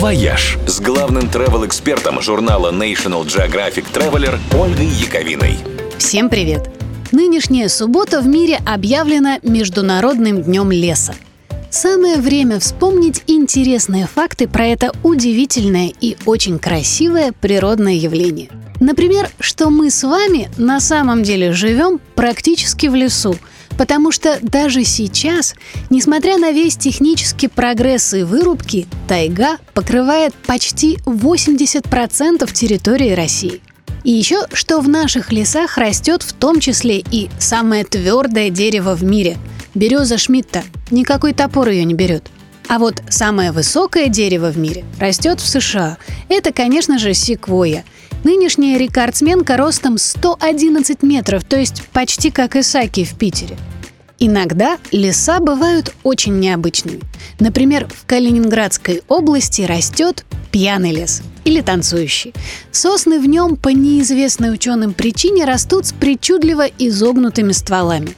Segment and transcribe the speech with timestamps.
[0.00, 5.58] «Вояж» с главным travel -экспертом журнала National Geographic Traveler Ольгой Яковиной.
[5.98, 6.70] Всем привет!
[7.12, 11.14] Нынешняя суббота в мире объявлена Международным днем леса.
[11.68, 18.48] Самое время вспомнить интересные факты про это удивительное и очень красивое природное явление.
[18.80, 23.34] Например, что мы с вами на самом деле живем практически в лесу–
[23.78, 25.54] Потому что даже сейчас,
[25.88, 33.62] несмотря на весь технический прогресс и вырубки, тайга покрывает почти 80% территории России.
[34.04, 39.02] И еще, что в наших лесах растет в том числе и самое твердое дерево в
[39.02, 39.38] мире–
[39.74, 40.62] береза Шмидта.
[40.90, 42.28] Никакой топор ее не берет.
[42.68, 45.96] А вот самое высокое дерево в мире растет в США.
[46.28, 47.84] Это, конечно же, секвойя.
[48.24, 53.56] Нынешняя рекордсменка ростом 111 метров, то есть почти как Исаки в Питере–
[54.22, 57.00] Иногда леса бывают очень необычными.
[57.38, 62.34] Например, в Калининградской области растет пьяный лес или танцующий.
[62.70, 68.10] Сосны в нем по неизвестной ученым причине растут с причудливо изогнутыми стволами.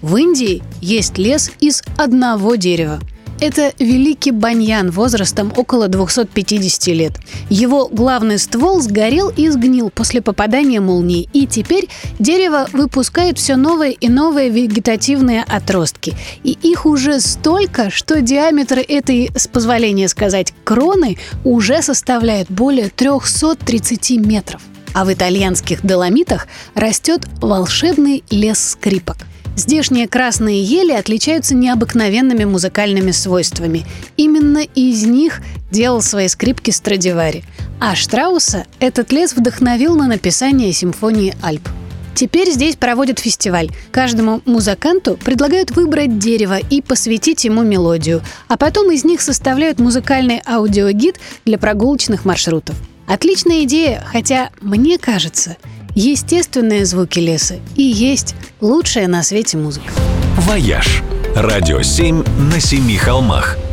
[0.00, 3.00] В Индии есть лес из одного дерева–
[3.40, 7.12] это великий баньян возрастом около 250 лет.
[7.50, 13.92] Его главный ствол сгорел и сгнил после попадания молнии, и теперь дерево выпускает все новые
[13.92, 16.14] и новые вегетативные отростки.
[16.42, 24.10] И их уже столько, что диаметр этой, с позволения сказать, кроны уже составляет более 330
[24.24, 24.60] метров.
[24.94, 29.18] А в итальянских доломитах растет волшебный лес скрипок–
[29.58, 33.84] Здешние красные ели отличаются необыкновенными музыкальными свойствами.
[34.16, 35.40] Именно из них
[35.72, 37.42] делал свои скрипки Страдивари.
[37.80, 41.68] А Штрауса этот лес вдохновил на написание симфонии Альп.
[42.14, 43.70] Теперь здесь проводят фестиваль.
[43.90, 50.40] Каждому музыканту предлагают выбрать дерево и посвятить ему мелодию, а потом из них составляют музыкальный
[50.46, 52.76] аудиогид для прогулочных маршрутов.
[53.08, 55.56] Отличная идея, хотя, мне кажется,
[55.98, 59.92] естественные звуки леса и есть лучшая на свете музыка.
[60.36, 61.02] «Вояж»–
[61.34, 63.56] радио 7 на семи холмах–